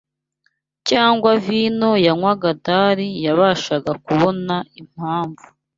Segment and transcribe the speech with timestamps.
[0.89, 5.45] cyangwa vino yanywaga Dali yabashaga kubona Impamvu